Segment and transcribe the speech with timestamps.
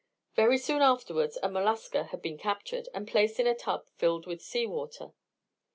[0.35, 4.41] Very soon afterwards a mollusca had been captured, and placed in a tub filled with
[4.41, 5.13] sea water.